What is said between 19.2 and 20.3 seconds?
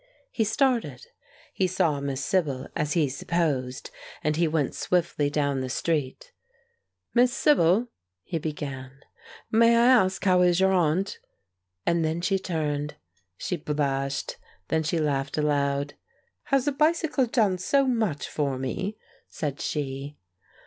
said she.